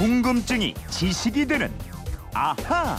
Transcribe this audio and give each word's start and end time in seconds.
궁금증이 0.00 0.72
지식이 0.88 1.44
되는 1.44 1.70
아하. 2.32 2.96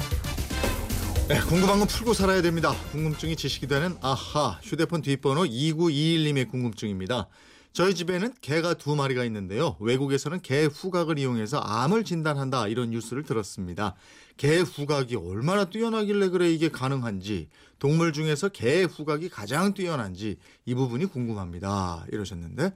네, 1.28 1.40
궁금한 1.50 1.80
건 1.80 1.88
풀고 1.88 2.14
살아야 2.14 2.44
됩니다. 2.44 2.76
궁금증이 2.92 3.36
지식이 3.38 3.66
되는 3.66 3.98
아하 4.02 4.60
휴대폰 4.62 5.02
뒷번호 5.02 5.46
2921님의 5.46 6.52
궁금증입니다. 6.52 7.28
저희 7.74 7.96
집에는 7.96 8.36
개가 8.42 8.76
두 8.76 8.96
마리가 8.96 9.24
있는데요. 9.26 9.78
외국에서는 9.80 10.42
개 10.44 10.66
후각을 10.66 11.18
이용해서 11.18 11.58
암을 11.58 12.04
진단한다 12.04 12.68
이런 12.68 12.92
뉴스를 12.92 13.24
들었습니다. 13.24 13.96
개 14.38 14.60
후각이 14.60 15.16
얼마나 15.16 15.66
뛰어나길래 15.66 16.30
그래 16.30 16.52
이게 16.52 16.70
가능한지 16.70 17.50
동물 17.80 18.14
중에서 18.14 18.50
개 18.50 18.84
후각이 18.84 19.30
가장 19.30 19.74
뛰어난지 19.74 20.38
이 20.66 20.76
부분이 20.76 21.08
궁금합니다. 21.08 22.06
이러셨는데 22.12 22.74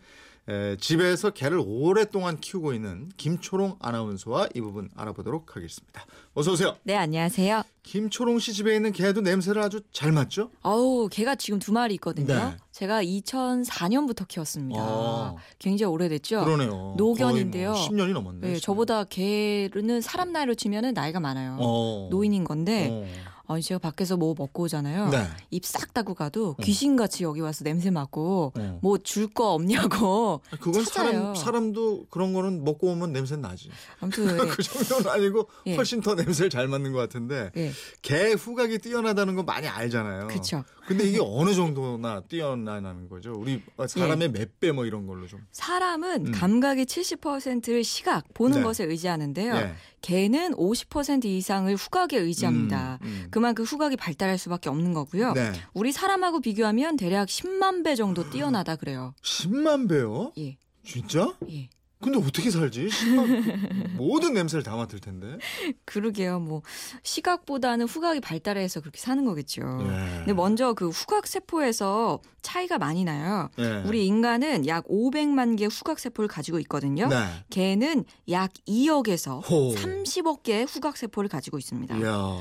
에, 0.48 0.76
집에서 0.78 1.32
개를 1.32 1.60
오랫동안 1.66 2.38
키우고 2.40 2.74
있는 2.74 3.10
김초롱 3.18 3.78
아나운서와 3.80 4.50
이 4.54 4.62
부분 4.62 4.90
알아보도록 4.96 5.56
하겠습니다. 5.56 6.06
어서 6.36 6.52
오세요. 6.52 6.76
네, 6.84 6.96
안녕하세요. 6.96 7.64
김초롱 7.82 8.38
씨 8.38 8.54
집에 8.54 8.76
있는 8.76 8.92
개도 8.92 9.22
냄새를 9.22 9.62
아주 9.62 9.82
잘 9.92 10.12
맡죠? 10.12 10.52
어우, 10.62 11.10
개가 11.10 11.36
지금 11.36 11.58
두 11.58 11.72
마리 11.72 11.96
있거든요. 11.96 12.28
네. 12.28 12.58
제가 12.72 13.04
2004년부터 13.04 14.28
키웠습니다. 14.28 14.80
아. 14.82 15.36
굉장히 15.58 15.92
오래됐죠? 15.92 16.44
그러네요. 16.44 16.94
노견인데요. 16.98 17.74
거의 17.74 17.90
뭐 17.90 17.90
10년이 18.06 18.14
넘었네. 18.14 18.48
네, 18.48 18.60
저보다 18.60 19.04
개는 19.06 20.02
사람 20.02 20.32
나이로 20.32 20.54
치면 20.54 20.94
나이가 20.94 21.20
많아요. 21.20 21.58
어. 21.60 22.08
노인인 22.12 22.44
건데, 22.44 22.90
어. 22.92 23.08
아니, 23.48 23.62
제가 23.62 23.80
밖에서 23.80 24.18
뭐 24.18 24.36
먹고 24.38 24.64
오잖아요. 24.64 25.10
네. 25.10 25.28
입싹 25.52 25.94
닫고 25.94 26.14
가도 26.14 26.56
귀신같이 26.62 27.24
여기 27.24 27.42
와서 27.42 27.64
냄새 27.64 27.90
맡고, 27.90 28.54
어. 28.56 28.80
뭐줄 28.82 29.34
거 29.34 29.54
없냐고. 29.54 30.42
그건 30.60 30.84
찾아요. 30.86 31.34
사람 31.36 31.56
사람도 31.56 32.08
그런 32.10 32.34
거는 32.34 32.64
먹고 32.64 32.88
오면 32.92 33.14
냄새 33.14 33.36
나지. 33.36 33.70
아무튼, 34.00 34.26
예. 34.26 34.38
그 34.50 34.62
정도는 34.62 35.10
아니고 35.10 35.50
예. 35.68 35.76
훨씬 35.76 36.02
더 36.02 36.16
냄새를 36.16 36.50
잘 36.50 36.68
맡는 36.68 36.92
것 36.92 37.00
같은데 37.00 37.52
예. 37.58 37.72
개 38.02 38.34
후각이 38.34 38.80
뛰어나다는 38.80 39.36
거 39.36 39.44
많이 39.44 39.68
알잖아요. 39.68 40.28
그쵸. 40.28 40.64
근데 40.86 41.04
이게 41.04 41.20
어느 41.22 41.54
정도나 41.54 42.22
뛰어나는 42.22 43.10
거죠? 43.10 43.34
우리 43.34 43.62
사람의 43.88 44.32
예. 44.36 44.40
몇배 44.40 44.72
뭐 44.72 44.86
이런 44.86 45.08
걸로 45.08 45.28
좀. 45.28 45.46
사람은 45.52 46.28
음. 46.28 46.32
감각의 46.32 46.86
70%를 46.86 47.84
시각, 47.84 48.26
보는 48.34 48.60
네. 48.60 48.64
것에 48.64 48.84
의지하는데요. 48.84 49.56
예. 49.56 49.74
개는 50.02 50.54
50% 50.54 51.26
이상을 51.26 51.74
후각에 51.76 52.18
의지합니다. 52.18 53.00
음, 53.02 53.08
음. 53.08 53.28
그만큼 53.32 53.64
후각이 53.64 53.98
발달할 53.98 54.38
수밖에 54.38 54.70
없는 54.70 54.94
거고요. 54.94 55.34
네. 55.34 55.52
우리 55.74 55.92
사람하고 55.92 56.42
비교하면 56.42 56.98
대략 56.98 57.28
10만 57.28 57.84
배 57.84 57.96
정도 57.96 58.30
뛰어나다 58.30 58.76
그래요. 58.76 59.16
10만 59.24 59.90
배요? 59.90 60.32
예, 60.38 60.58
진짜? 60.84 61.34
예. 61.50 61.70
근데 62.06 62.20
어떻게 62.20 62.52
살지? 62.52 62.88
10만 62.88 63.96
모든 63.98 64.34
냄새를 64.36 64.62
다 64.62 64.76
맡을 64.76 65.00
텐데. 65.00 65.40
그러게요. 65.86 66.40
뭐 66.40 66.62
시각보다는 67.02 67.88
후각이 67.88 68.22
발달해서 68.22 68.82
그렇게 68.82 69.00
사는 69.00 69.26
거겠죠. 69.26 69.62
예. 69.62 70.18
근데 70.20 70.34
먼저 70.34 70.74
그 70.74 70.90
후각 70.90 71.26
세포에서 71.26 72.20
차이가 72.44 72.78
많이 72.78 73.04
나요. 73.04 73.50
예. 73.58 73.82
우리 73.88 74.06
인간은 74.06 74.68
약 74.68 74.88
500만 74.88 75.58
개 75.58 75.66
후각 75.66 75.98
세포를 75.98 76.28
가지고 76.28 76.60
있거든요. 76.60 77.08
네. 77.08 77.26
개는 77.50 78.06
약 78.30 78.52
2억에서 78.68 79.50
호. 79.50 79.74
30억 79.74 80.44
개의 80.44 80.66
후각 80.66 80.98
세포를 80.98 81.28
가지고 81.28 81.58
있습니다. 81.58 81.98
이야. 81.98 82.38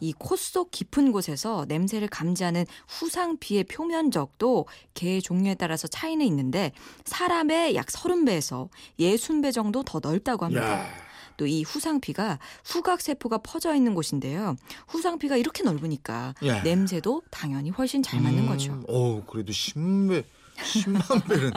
이 0.00 0.12
코 0.12 0.36
속 0.36 0.70
깊은 0.70 1.12
곳에서 1.12 1.64
냄새를 1.68 2.08
감지하는 2.08 2.66
후상피의 2.88 3.64
표면적도 3.64 4.66
개의 4.94 5.22
종류에 5.22 5.54
따라서 5.54 5.88
차이는 5.88 6.24
있는데 6.26 6.72
사람의 7.04 7.74
약 7.74 7.86
30배에서 7.86 8.68
60배 9.00 9.52
정도 9.52 9.82
더 9.82 10.00
넓다고 10.02 10.44
합니다. 10.44 10.80
야. 10.80 11.06
또이 11.36 11.64
후상피가 11.64 12.38
후각 12.64 13.00
세포가 13.02 13.38
퍼져 13.38 13.74
있는 13.74 13.94
곳인데요. 13.94 14.56
후상피가 14.88 15.36
이렇게 15.36 15.62
넓으니까 15.62 16.34
예. 16.42 16.60
냄새도 16.62 17.22
당연히 17.30 17.68
훨씬 17.70 18.02
잘 18.02 18.20
맡는 18.22 18.44
음, 18.44 18.48
거죠. 18.48 18.82
어우, 18.88 19.22
그래도 19.26 19.52
10배, 19.52 20.24
10만 20.56 21.28
배는. 21.28 21.52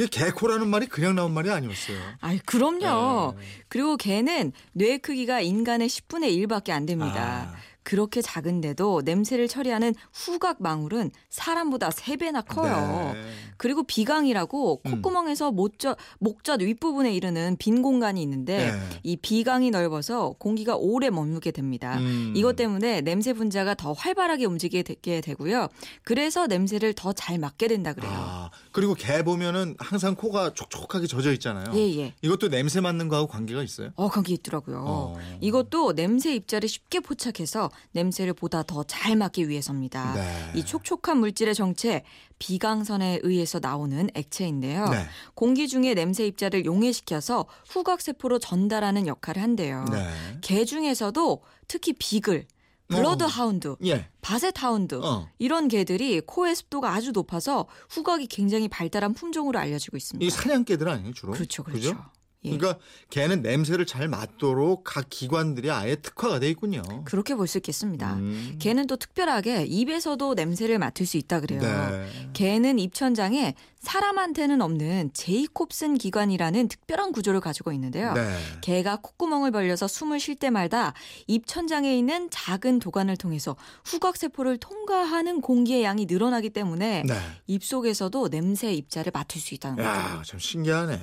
이게 0.00 0.06
개코라는 0.08 0.68
말이 0.68 0.86
그냥 0.86 1.14
나온 1.14 1.34
말이 1.34 1.50
아니었어요. 1.50 1.98
아이 2.20 2.38
그럼요. 2.38 3.34
예. 3.38 3.44
그리고 3.68 3.98
개는 3.98 4.52
뇌 4.72 4.96
크기가 4.96 5.42
인간의 5.42 5.88
10분의 5.88 6.34
1밖에 6.46 6.70
안 6.70 6.86
됩니다. 6.86 7.52
아. 7.52 7.69
그렇게 7.82 8.20
작은데도 8.20 9.02
냄새를 9.04 9.46
처리하는 9.48 9.94
후각 10.12 10.60
망울은 10.60 11.10
사람보다 11.28 11.90
3배나 11.90 12.44
커요. 12.46 13.12
네. 13.14 13.22
그리고 13.56 13.82
비강이라고 13.84 14.80
음. 14.84 14.90
콧구멍에서 15.02 15.52
목젖, 15.52 15.96
목젖 16.18 16.60
윗부분에 16.62 17.12
이르는 17.14 17.56
빈 17.58 17.82
공간이 17.82 18.20
있는데 18.22 18.72
네. 18.72 18.80
이 19.02 19.16
비강이 19.16 19.70
넓어서 19.70 20.34
공기가 20.38 20.76
오래 20.76 21.10
머무게 21.10 21.50
됩니다. 21.50 21.98
음. 21.98 22.32
이것 22.36 22.56
때문에 22.56 23.02
냄새 23.02 23.32
분자가 23.32 23.74
더 23.74 23.92
활발하게 23.92 24.46
움직이게 24.46 25.20
되고요. 25.20 25.68
그래서 26.02 26.46
냄새를 26.46 26.94
더 26.94 27.12
잘 27.20 27.38
맡게 27.38 27.68
된다 27.68 27.92
그래요. 27.92 28.10
아, 28.14 28.50
그리고 28.72 28.94
개 28.94 29.22
보면은 29.22 29.76
항상 29.78 30.14
코가 30.14 30.54
촉촉하게 30.54 31.06
젖어 31.06 31.32
있잖아요. 31.32 31.66
예, 31.74 31.80
예. 31.98 32.14
이것도 32.22 32.48
냄새 32.48 32.80
맡는 32.80 33.08
거하고 33.08 33.28
관계가 33.28 33.62
있어요? 33.62 33.90
어, 33.96 34.08
관계 34.08 34.32
있더라고요. 34.34 34.82
어. 34.86 35.18
이것도 35.40 35.94
냄새 35.94 36.34
입자를 36.34 36.68
쉽게 36.68 37.00
포착해서 37.00 37.69
냄새를 37.92 38.34
보다 38.34 38.62
더잘 38.62 39.16
맡기 39.16 39.48
위해서입니다. 39.48 40.14
네. 40.14 40.52
이 40.54 40.64
촉촉한 40.64 41.18
물질의 41.18 41.54
정체 41.54 42.02
비강선에 42.38 43.20
의해서 43.22 43.58
나오는 43.60 44.08
액체인데요. 44.14 44.88
네. 44.88 45.06
공기 45.34 45.68
중에 45.68 45.94
냄새 45.94 46.26
입자를 46.26 46.64
용해시켜서 46.64 47.46
후각 47.68 48.00
세포로 48.00 48.38
전달하는 48.38 49.06
역할을 49.06 49.42
한대요. 49.42 49.84
네. 49.90 50.08
개 50.40 50.64
중에서도 50.64 51.42
특히 51.68 51.92
비글, 51.92 52.46
블러드 52.88 53.24
어. 53.24 53.26
하운드, 53.26 53.76
예. 53.84 54.08
바셋 54.20 54.62
하운드 54.62 55.00
어. 55.02 55.28
이런 55.38 55.68
개들이 55.68 56.20
코의 56.20 56.56
습도가 56.56 56.92
아주 56.92 57.12
높아서 57.12 57.66
후각이 57.88 58.26
굉장히 58.26 58.68
발달한 58.68 59.14
품종으로 59.14 59.58
알려지고 59.58 59.96
있습니다. 59.96 60.26
이 60.26 60.30
사냥개들 60.30 60.88
아니에요, 60.88 61.14
주로? 61.14 61.32
그렇죠, 61.32 61.62
그렇죠. 61.62 61.90
그죠? 61.90 62.04
예. 62.44 62.56
그러니까 62.56 62.78
개는 63.10 63.42
냄새를 63.42 63.84
잘 63.84 64.08
맡도록 64.08 64.82
각 64.84 65.06
기관들이 65.10 65.70
아예 65.70 65.94
특화가 65.96 66.38
돼 66.38 66.48
있군요. 66.48 66.82
그렇게 67.04 67.34
볼 67.34 67.46
수 67.46 67.58
있겠습니다. 67.58 68.14
음. 68.14 68.56
개는 68.58 68.86
또 68.86 68.96
특별하게 68.96 69.64
입에서도 69.66 70.34
냄새를 70.34 70.78
맡을 70.78 71.04
수 71.04 71.16
있다 71.16 71.40
그래요. 71.40 71.60
네. 71.60 72.30
개는 72.32 72.78
입천장에 72.78 73.54
사람한테는 73.80 74.60
없는 74.62 75.10
제이콥슨 75.14 75.98
기관이라는 75.98 76.68
특별한 76.68 77.12
구조를 77.12 77.40
가지고 77.40 77.72
있는데요. 77.72 78.12
네. 78.14 78.36
개가 78.60 78.96
콧구멍을 79.02 79.50
벌려서 79.50 79.88
숨을 79.88 80.20
쉴 80.20 80.34
때마다 80.36 80.94
입천장에 81.26 81.96
있는 81.96 82.28
작은 82.30 82.78
도관을 82.78 83.16
통해서 83.16 83.56
후각 83.84 84.16
세포를 84.16 84.58
통과하는 84.58 85.40
공기의 85.40 85.82
양이 85.82 86.06
늘어나기 86.06 86.50
때문에 86.50 87.02
네. 87.06 87.14
입속에서도 87.48 88.28
냄새 88.28 88.72
입자를 88.72 89.10
맡을 89.12 89.40
수 89.40 89.54
있다는 89.54 89.76
거죠. 89.76 89.88
야, 89.88 90.22
참 90.24 90.38
신기하네. 90.38 91.00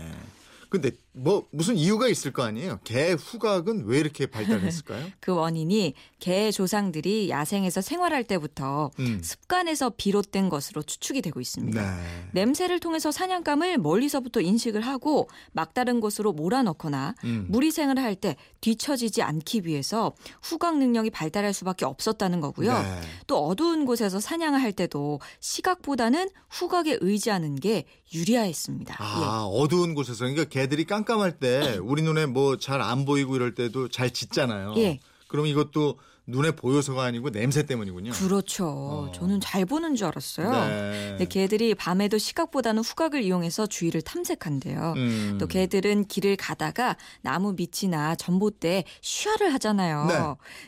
근데 0.70 0.92
뭐 1.14 1.48
무슨 1.52 1.78
이유가 1.78 2.08
있을 2.10 2.32
거 2.34 2.44
아니에요? 2.44 2.80
개 2.84 3.14
후각은 3.14 3.86
왜 3.86 4.00
이렇게 4.00 4.26
발달했을까요? 4.28 5.08
그 5.20 5.34
원인이 5.34 5.94
개 6.20 6.52
조상들이 6.52 7.30
야생에서 7.30 7.82
생활할 7.82 8.24
때부터 8.26 8.92
음. 9.00 9.20
습관에서 9.24 9.92
비롯된 9.98 10.50
것으로 10.50 10.84
추측이 10.84 11.22
되고 11.22 11.40
있습니다. 11.40 11.82
네. 11.82 12.30
냄새를 12.34 12.80
통해서 12.80 13.12
사냥감을 13.12 13.78
멀리서부터 13.78 14.42
인식을 14.42 14.82
하고 14.82 15.30
막다른 15.54 16.00
곳으로 16.02 16.34
몰아넣거나 16.34 17.16
음. 17.24 17.46
무리생을 17.50 17.98
할 17.98 18.18
때 18.18 18.36
뒤처지지 18.62 19.22
않기 19.22 19.62
위해서 19.66 20.14
후각 20.42 20.80
능력이 20.80 21.12
발달할 21.12 21.54
수밖에 21.54 21.86
없었다는 21.86 22.42
거고요. 22.42 22.74
네. 22.74 23.02
또 23.28 23.46
어두운 23.46 23.86
곳에서 23.86 24.20
사냥을 24.20 24.62
할 24.62 24.74
때도 24.74 25.20
시각보다는 25.40 26.30
후각에 26.50 26.98
의지하는 27.02 27.56
게 27.56 27.86
유리했습니다. 28.14 28.94
예. 29.00 29.24
아, 29.24 29.44
어두운 29.44 29.94
곳에서 29.94 30.26
그러니까 30.26 30.46
개들이 30.58 30.86
깜깜할 30.86 31.34
때 31.40 31.78
우리 31.84 32.02
눈에 32.02 32.26
뭐 32.26 32.58
잘 32.58 32.82
안 32.82 33.06
보이고 33.06 33.36
이럴 33.36 33.54
때도 33.54 33.90
잘 33.90 34.10
짖잖아요. 34.10 34.74
예. 34.78 35.00
그럼 35.28 35.46
이것도 35.46 36.00
눈에 36.30 36.52
보여서가 36.52 37.04
아니고 37.04 37.32
냄새 37.32 37.66
때문이군요. 37.66 38.12
그렇죠. 38.12 38.68
어. 38.68 39.12
저는 39.16 39.40
잘 39.40 39.66
보는 39.66 39.96
줄 39.96 40.08
알았어요. 40.08 40.52
네. 40.52 41.08
근데 41.12 41.26
개들이 41.26 41.74
밤에도 41.74 42.18
시각보다는 42.18 42.84
후각을 42.84 43.24
이용해서 43.24 43.66
주위를 43.66 44.02
탐색한대요. 44.02 44.94
음. 44.98 45.38
또 45.40 45.48
개들은 45.48 46.08
길을 46.08 46.36
가다가 46.36 46.98
나무 47.22 47.54
밑이나 47.54 48.16
전봇대에 48.16 48.84
쉬야를 49.00 49.54
하잖아요. 49.54 50.06
네. 50.10 50.16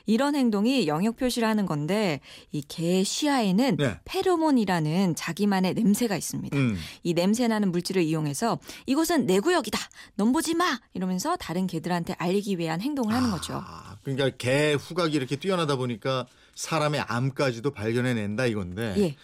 이런 0.06 0.36
행동이 0.36 0.88
영역 0.88 1.18
표시를 1.18 1.46
하는 1.46 1.66
건데 1.66 2.22
이 2.54 2.62
개의 2.62 3.04
쉬야에는 3.04 3.76
네. 3.76 4.00
페로몬이라는 4.06 5.16
자기만의 5.16 5.74
냄새가 5.74 6.16
있습니다. 6.16 6.56
음. 6.58 6.78
이 7.04 7.14
냄새 7.14 7.50
나는 7.50 7.74
물질을 7.74 8.02
이용해서 8.04 8.60
이곳은 8.86 9.26
내 9.26 9.42
구역이다. 9.42 9.78
넌 10.16 10.32
보지 10.32 10.56
마. 10.56 10.80
이러면서 10.94 11.36
다른 11.36 11.68
개들한테 11.68 12.16
알리기 12.18 12.60
위한 12.60 12.80
행동을 12.80 13.14
하는 13.14 13.30
거죠. 13.30 13.56
아, 13.56 13.98
그러니까 14.04 14.30
개 14.38 14.74
후각이 14.74 15.18
이렇게 15.18 15.36
뛰 15.36 15.49
어나다 15.52 15.76
보니까 15.76 16.26
사람의 16.56 17.02
암까지도 17.02 17.72
발견해낸다 17.72 18.46
이건데 18.46 18.96
예. 18.98 19.16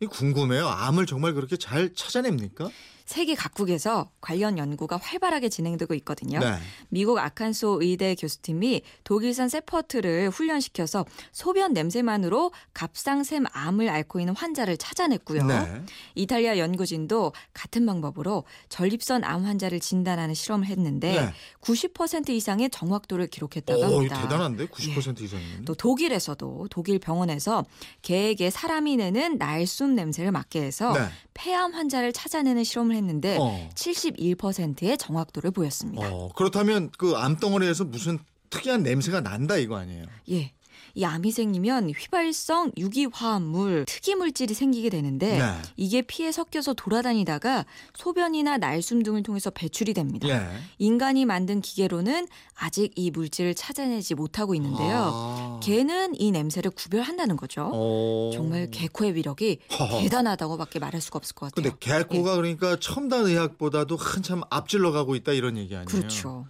이 0.00 0.06
궁금해요. 0.06 0.66
암을 0.68 1.06
정말 1.06 1.34
그렇게 1.34 1.56
잘 1.56 1.92
찾아냅니까? 1.94 2.68
세계 3.06 3.36
각국에서 3.36 4.10
관련 4.20 4.58
연구가 4.58 4.98
활발하게 5.00 5.48
진행되고 5.48 5.94
있거든요. 5.94 6.40
네. 6.40 6.56
미국 6.88 7.18
아칸소 7.18 7.78
의대 7.80 8.16
교수팀이 8.16 8.82
독일산 9.04 9.48
세퍼트를 9.48 10.30
훈련시켜서 10.30 11.06
소변 11.30 11.72
냄새만으로 11.72 12.50
갑상샘 12.74 13.44
암을 13.52 13.88
앓고 13.88 14.18
있는 14.18 14.34
환자를 14.34 14.76
찾아냈고요. 14.76 15.46
네. 15.46 15.82
이탈리아 16.16 16.58
연구진도 16.58 17.32
같은 17.54 17.86
방법으로 17.86 18.44
전립선 18.68 19.22
암 19.22 19.44
환자를 19.44 19.78
진단하는 19.78 20.34
실험을 20.34 20.66
했는데 20.66 21.20
네. 21.20 21.32
90% 21.60 22.30
이상의 22.30 22.70
정확도를 22.70 23.28
기록했다고 23.28 23.84
합니다. 23.84 24.22
대단한데? 24.22 24.66
90% 24.66 25.20
이상이면. 25.20 25.64
또 25.64 25.74
독일에서도 25.74 26.66
독일 26.70 26.98
병원에서 26.98 27.64
개에게 28.02 28.50
사람이 28.50 28.96
내는 28.96 29.38
날숨 29.38 29.94
냄새를 29.94 30.32
맡게 30.32 30.60
해서 30.62 30.92
네. 30.92 31.08
폐암 31.36 31.72
환자를 31.74 32.12
찾아내는 32.12 32.64
실험을 32.64 32.96
했는데 32.96 33.36
어. 33.38 33.68
71%의 33.74 34.96
정확도를 34.98 35.50
보였습니다. 35.50 36.08
어, 36.10 36.30
그렇다면 36.34 36.90
그 36.96 37.14
암덩어리에서 37.14 37.84
무슨 37.84 38.18
특이한 38.50 38.82
냄새가 38.82 39.20
난다 39.20 39.56
이거 39.56 39.76
아니에요? 39.76 40.06
예. 40.30 40.52
이 40.94 41.04
암이 41.04 41.30
생기면 41.30 41.90
휘발성 41.90 42.72
유기화합물 42.76 43.84
특이 43.86 44.14
물질이 44.14 44.54
생기게 44.54 44.90
되는데 44.90 45.38
네. 45.38 45.62
이게 45.76 46.02
피에 46.02 46.32
섞여서 46.32 46.74
돌아다니다가 46.74 47.66
소변이나 47.94 48.56
날숨 48.58 49.02
등을 49.02 49.22
통해서 49.22 49.50
배출이 49.50 49.94
됩니다. 49.94 50.28
예. 50.28 50.46
인간이 50.78 51.24
만든 51.24 51.60
기계로는 51.60 52.28
아직 52.54 52.92
이 52.96 53.10
물질을 53.10 53.54
찾아내지 53.54 54.14
못하고 54.14 54.54
있는데요. 54.54 55.10
아. 55.12 55.60
개는 55.62 56.18
이 56.20 56.30
냄새를 56.30 56.70
구별한다는 56.70 57.36
거죠. 57.36 57.70
어. 57.72 58.30
정말 58.32 58.70
개코의 58.70 59.14
위력이 59.14 59.58
허허. 59.78 60.00
대단하다고밖에 60.00 60.78
말할 60.78 61.00
수가 61.00 61.18
없을 61.18 61.34
것 61.34 61.46
같아요. 61.46 61.70
근데 61.70 61.76
개코가 61.80 62.36
그러니까 62.36 62.76
첨단 62.80 63.26
의학보다도 63.26 63.96
한참 63.96 64.42
앞질러 64.50 64.92
가고 64.92 65.14
있다 65.16 65.32
이런 65.32 65.56
얘기 65.56 65.74
아니에요? 65.74 65.86
그렇죠. 65.86 66.46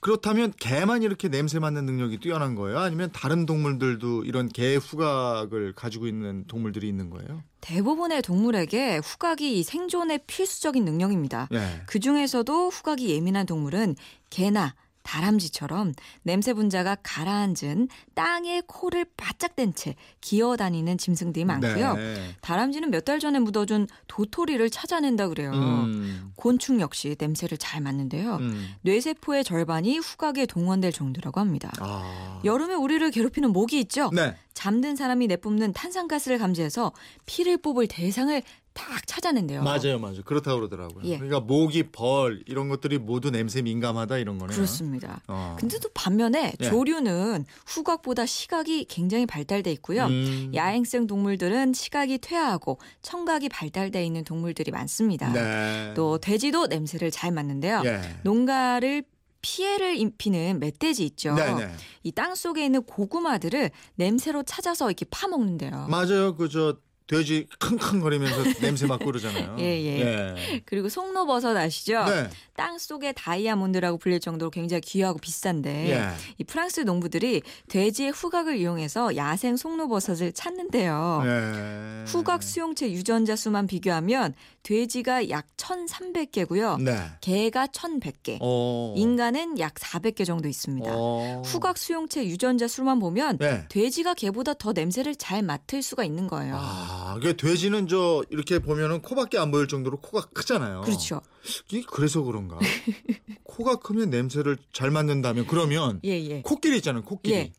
그렇다면 0.00 0.52
개만 0.58 1.02
이렇게 1.02 1.28
냄새 1.28 1.58
맡는 1.58 1.84
능력이 1.84 2.18
뛰어난 2.18 2.54
거예요? 2.54 2.78
아니면 2.78 3.10
다른 3.12 3.44
동물들도 3.44 4.24
이런 4.24 4.48
개 4.48 4.76
후각을 4.76 5.74
가지고 5.74 6.06
있는 6.06 6.46
동물들이 6.46 6.88
있는 6.88 7.10
거예요? 7.10 7.42
대부분의 7.60 8.22
동물에게 8.22 8.98
후각이 8.98 9.58
이 9.58 9.62
생존의 9.62 10.20
필수적인 10.26 10.84
능력입니다. 10.84 11.48
예. 11.52 11.82
그 11.86 12.00
중에서도 12.00 12.70
후각이 12.70 13.10
예민한 13.10 13.44
동물은 13.44 13.96
개나 14.30 14.74
다람쥐처럼 15.02 15.92
냄새 16.22 16.52
분자가 16.54 16.96
가라앉은 17.02 17.88
땅에 18.14 18.62
코를 18.66 19.06
바짝 19.16 19.56
댄 19.56 19.72
채 19.74 19.94
기어다니는 20.20 20.98
짐승들이 20.98 21.44
많고요. 21.44 21.94
네. 21.94 22.34
다람쥐는 22.40 22.90
몇 22.90 23.04
달 23.04 23.18
전에 23.18 23.38
묻어준 23.38 23.86
도토리를 24.08 24.68
찾아낸다 24.68 25.28
그래요. 25.28 25.52
음. 25.52 26.32
곤충 26.36 26.80
역시 26.80 27.16
냄새를 27.18 27.56
잘 27.56 27.80
맡는데요. 27.80 28.36
음. 28.36 28.68
뇌세포의 28.82 29.44
절반이 29.44 29.98
후각에 29.98 30.46
동원될 30.46 30.92
정도라고 30.92 31.40
합니다. 31.40 31.70
아. 31.80 32.40
여름에 32.44 32.74
우리를 32.74 33.10
괴롭히는 33.10 33.52
모기 33.52 33.78
있죠? 33.80 34.10
네. 34.12 34.36
잠든 34.54 34.96
사람이 34.96 35.26
내뿜는 35.28 35.72
탄산가스를 35.72 36.38
감지해서 36.38 36.92
피를 37.26 37.56
뽑을 37.56 37.86
대상을 37.86 38.42
딱 38.80 39.06
찾아낸대요. 39.06 39.62
맞아요, 39.62 39.98
맞아요. 39.98 40.22
그렇다고 40.24 40.58
그러더라고요. 40.58 41.04
예. 41.04 41.16
그러니까 41.18 41.40
모기, 41.40 41.82
벌 41.82 42.42
이런 42.46 42.68
것들이 42.70 42.98
모두 42.98 43.30
냄새 43.30 43.60
민감하다 43.60 44.16
이런 44.18 44.38
거네요. 44.38 44.56
그렇습니다. 44.56 45.20
어. 45.28 45.56
근데 45.60 45.78
또 45.78 45.90
반면에 45.92 46.54
예. 46.58 46.64
조류는 46.64 47.44
후각보다 47.66 48.24
시각이 48.24 48.86
굉장히 48.86 49.26
발달돼 49.26 49.70
있고요. 49.72 50.06
음. 50.06 50.52
야행성 50.54 51.06
동물들은 51.06 51.74
시각이 51.74 52.18
퇴화하고 52.18 52.78
청각이 53.02 53.50
발달돼 53.50 54.04
있는 54.04 54.24
동물들이 54.24 54.70
많습니다. 54.70 55.30
네. 55.32 55.92
또 55.94 56.18
돼지도 56.18 56.66
냄새를 56.68 57.10
잘 57.10 57.32
맡는데요. 57.32 57.82
예. 57.84 58.00
농가를 58.22 59.04
피해를 59.42 59.96
입히는 59.96 60.58
멧돼지 60.58 61.04
있죠. 61.04 61.34
네네. 61.34 61.70
이땅 62.02 62.34
속에 62.34 62.64
있는 62.64 62.82
고구마들을 62.82 63.70
냄새로 63.94 64.42
찾아서 64.42 64.90
이렇게 64.90 65.06
파먹는데요. 65.10 65.86
맞아요. 65.88 66.34
그저 66.36 66.76
돼지 67.10 67.48
킁킁거리면서 67.58 68.44
냄새 68.62 68.86
맡고 68.86 69.04
그러잖아요. 69.04 69.56
예, 69.58 69.64
예. 69.64 70.62
그리고 70.64 70.88
송로버섯 70.88 71.56
아시죠? 71.56 72.04
네. 72.04 72.30
땅 72.54 72.78
속의 72.78 73.14
다이아몬드라고 73.16 73.98
불릴 73.98 74.20
정도로 74.20 74.52
굉장히 74.52 74.80
귀하고 74.82 75.18
비싼데 75.18 75.90
예. 75.90 76.08
이 76.38 76.44
프랑스 76.44 76.80
농부들이 76.80 77.42
돼지의 77.68 78.12
후각을 78.12 78.58
이용해서 78.58 79.16
야생 79.16 79.56
송로버섯을 79.56 80.32
찾는데요. 80.32 81.22
예. 81.24 82.04
후각 82.06 82.44
수용체 82.44 82.92
유전자 82.92 83.34
수만 83.34 83.66
비교하면 83.66 84.34
돼지가 84.62 85.30
약 85.30 85.46
1,300개고요. 85.56 86.80
네. 86.82 86.96
개가 87.20 87.68
1,100개, 87.68 88.38
어. 88.40 88.94
인간은 88.96 89.58
약 89.58 89.74
400개 89.74 90.26
정도 90.26 90.48
있습니다. 90.48 90.90
어. 90.92 91.42
후각 91.44 91.78
수용체 91.78 92.26
유전자 92.26 92.68
수만 92.68 92.98
보면 92.98 93.38
네. 93.38 93.64
돼지가 93.68 94.14
개보다 94.14 94.54
더 94.54 94.72
냄새를 94.72 95.16
잘 95.16 95.42
맡을 95.42 95.82
수가 95.82 96.04
있는 96.04 96.26
거예요. 96.26 96.56
아, 96.58 96.99
그 97.20 97.36
돼지는 97.36 97.88
저 97.88 98.22
이렇게 98.30 98.58
보면은 98.58 99.02
코밖에 99.02 99.38
안 99.38 99.50
보일 99.50 99.68
정도로 99.68 100.00
코가 100.00 100.28
크잖아요. 100.32 100.82
그렇죠. 100.82 101.20
이게 101.68 101.84
그래서 101.86 102.22
그런가? 102.22 102.58
코가 103.44 103.76
크면 103.76 104.10
냄새를 104.10 104.56
잘 104.72 104.90
맡는다면 104.90 105.46
그러면 105.46 106.00
예, 106.04 106.10
예. 106.10 106.42
코끼리 106.42 106.76
있잖아요. 106.78 107.02
코끼리. 107.02 107.34
예. 107.34 107.52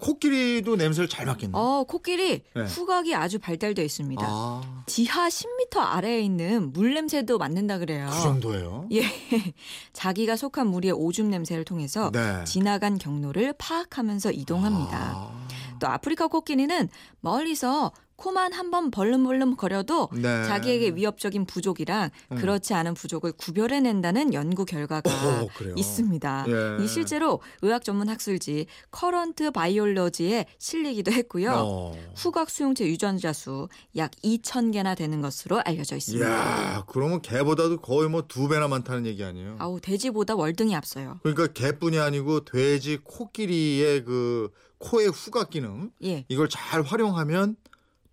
코끼리도 0.00 0.76
냄새를 0.76 1.08
잘 1.08 1.26
맡겠네. 1.26 1.52
어, 1.54 1.84
코끼리 1.84 2.42
네. 2.54 2.62
후각이 2.64 3.14
아주 3.14 3.38
발달되어 3.38 3.84
있습니다. 3.84 4.24
아, 4.26 4.82
지하 4.86 5.28
10m 5.28 5.78
아래에 5.78 6.20
있는 6.20 6.72
물 6.72 6.94
냄새도 6.94 7.38
맡는다 7.38 7.78
그래요. 7.78 8.08
그 8.12 8.20
정도예요? 8.20 8.88
예. 8.92 9.02
자기가 9.92 10.36
속한 10.36 10.66
무리의 10.66 10.92
오줌 10.92 11.30
냄새를 11.30 11.64
통해서 11.64 12.10
네. 12.12 12.42
지나간 12.44 12.98
경로를 12.98 13.54
파악하면서 13.58 14.32
이동합니다. 14.32 15.12
아. 15.14 15.46
또 15.78 15.88
아프리카 15.88 16.26
코끼리는 16.26 16.88
멀리서 17.20 17.92
코만 18.16 18.52
한 18.52 18.66
번 18.70 18.90
벌름벌름 18.90 19.56
거려도 19.56 20.08
네. 20.12 20.44
자기에게 20.44 20.90
위협적인 20.96 21.44
부족이랑 21.46 22.10
음. 22.32 22.36
그렇지 22.36 22.74
않은 22.74 22.94
부족을 22.94 23.32
구별해낸다는 23.32 24.34
연구 24.34 24.64
결과가 24.64 25.10
오, 25.44 25.48
그래요? 25.56 25.74
있습니다. 25.76 26.46
예. 26.48 26.82
이 26.84 26.88
실제로 26.88 27.40
의학 27.62 27.84
전문 27.84 28.08
학술지 28.08 28.66
Current 28.90 29.52
Biology에 29.52 30.46
실리기도 30.58 31.12
했고요. 31.12 31.52
어. 31.54 31.98
후각 32.16 32.50
수용체 32.50 32.86
유전자 32.86 33.32
수 33.32 33.68
약 33.96 34.10
2,000개나 34.24 34.96
되는 34.96 35.20
것으로 35.20 35.60
알려져 35.64 35.96
있습니다. 35.96 36.26
이야, 36.28 36.84
그러면 36.88 37.22
개보다도 37.22 37.80
거의 37.80 38.08
뭐 38.08 38.22
두 38.26 38.48
배나 38.48 38.66
많다는 38.66 39.06
얘기 39.06 39.22
아니에요? 39.22 39.56
아우 39.60 39.80
돼지보다 39.80 40.34
월등히 40.34 40.74
앞서요. 40.74 41.20
그러니까 41.22 41.46
개뿐이 41.52 41.98
아니고 41.98 42.44
돼지, 42.44 42.98
코끼리의 43.04 44.04
그 44.04 44.50
코의 44.78 45.08
후각 45.08 45.50
기능 45.50 45.90
예. 46.02 46.24
이걸 46.28 46.48
잘 46.48 46.82
활용하면 46.82 47.56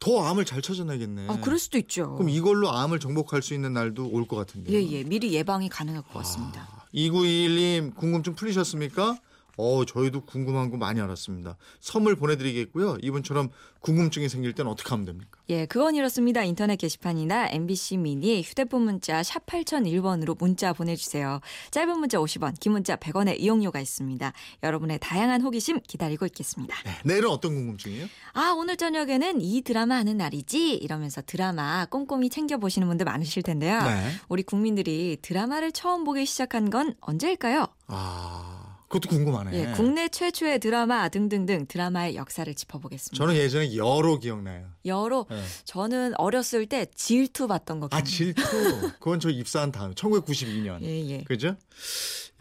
더 0.04 0.22
암을 0.26 0.44
잘 0.44 0.62
찾아내겠네. 0.62 1.28
아 1.30 1.40
그럴 1.40 1.58
수도 1.58 1.78
있죠. 1.78 2.16
그럼 2.16 2.28
이걸로 2.30 2.70
암을 2.72 3.00
정복할 3.00 3.42
수 3.42 3.54
있는 3.54 3.72
날도 3.72 4.10
올 4.12 4.26
것 4.28 4.36
같은데. 4.36 4.70
예 4.74 4.82
예 4.92 5.04
미리 5.04 5.34
예방이 5.34 5.70
가능할 5.70 6.02
것 6.04 6.14
같습니다. 6.20 6.68
2921님 6.94 7.96
궁금증 7.96 8.36
풀리셨습니까? 8.36 9.18
어, 9.58 9.86
저희도 9.86 10.22
궁금한 10.26 10.72
거 10.72 10.78
많이 10.78 11.00
알았습니다. 11.00 11.58
선물 11.80 12.16
보내드리겠고요. 12.16 12.98
이분처럼 13.02 13.50
궁금증이 13.82 14.30
생길 14.30 14.54
땐 14.54 14.66
어떻게 14.68 14.90
하면 14.90 15.06
됩니까? 15.06 15.40
예, 15.50 15.66
그건 15.66 15.96
이렇습니다. 15.96 16.44
인터넷 16.44 16.78
게시판이나 16.78 17.50
MBC 17.52 17.98
미니 17.98 18.42
휴대폰 18.42 18.84
문자 18.84 19.22
샵 19.22 19.46
8001번으로 19.46 20.38
문자 20.40 20.74
보내주세요. 20.74 21.42
짧은 21.72 22.00
문자 22.00 22.18
50원, 22.18 22.60
긴 22.60 22.72
문자 22.72 22.96
100원의 22.96 23.40
이용료가 23.40 23.80
있습니다. 23.80 24.32
여러분의 24.64 25.00
다양한 25.00 25.42
호기심 25.42 25.82
기다리고 25.88 26.26
있겠습니다. 26.28 26.76
네, 26.86 26.92
내일은 27.04 27.30
어떤 27.30 27.54
궁금증이에요? 27.56 28.08
아, 28.34 28.54
오늘 28.58 28.78
저녁에는 28.78 29.42
이 29.42 29.62
드라마 29.62 29.96
하는 29.96 30.18
날이지? 30.18 30.76
이러면서 30.76 31.22
드라마 31.22 31.86
꼼꼼히 31.86 32.30
챙겨보시는 32.30 32.88
분들 32.88 33.06
많으실 33.06 33.44
텐데요. 33.44 33.82
네. 33.84 34.12
우리 34.30 34.44
국민들이 34.44 35.18
드라마를 35.22 35.72
처음 35.72 36.04
보기 36.06 36.26
시작한 36.26 36.70
건 36.70 36.96
언제일까요? 37.02 37.68
아, 37.88 38.53
그것도 38.94 39.10
궁금하네. 39.10 39.54
예, 39.54 39.72
국내 39.74 40.08
최초의 40.08 40.60
드라마 40.60 41.10
등등등 41.10 41.66
드라마의 41.68 42.16
역사를 42.16 42.54
짚어보겠습니다. 42.54 43.18
저는 43.18 43.36
예전에 43.36 43.76
여로 43.76 44.20
기억나요. 44.20 44.68
여러 44.86 45.26
네. 45.32 45.42
저는 45.66 46.14
어렸을 46.18 46.68
때 46.68 46.86
질투 46.94 47.48
봤던 47.48 47.80
거 47.80 47.88
아, 47.92 48.02
기억나요. 48.02 48.06
질투. 48.06 48.92
그건 49.00 49.20
저 49.20 49.30
입사한 49.30 49.72
다음, 49.72 49.96
1992년. 49.96 50.84
예, 50.84 51.10
예. 51.10 51.24
그죠? 51.24 51.56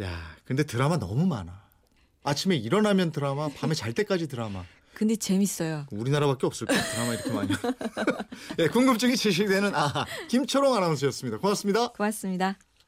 야, 0.02 0.37
근데 0.44 0.64
드라마 0.64 0.99
너무 0.99 1.26
많아. 1.26 1.62
아침에 2.23 2.54
일어나면 2.56 3.12
드라마, 3.12 3.49
밤에 3.49 3.75
잘 3.75 3.94
때까지 3.94 4.28
드라마. 4.28 4.62
근데 4.92 5.16
재밌어요. 5.16 5.87
우리나라밖에 5.90 6.47
없을 6.47 6.66
거야. 6.66 6.80
드라마 6.82 7.14
이렇게 7.14 7.30
많이. 7.32 7.49
예, 8.61 8.68
궁금증이 8.68 9.16
제시되는 9.16 9.75
아하. 9.75 10.04
김초롱 10.28 10.75
아나운서였습니다. 10.75 11.38
고맙습니다. 11.38 11.88
고맙습니다. 11.92 12.59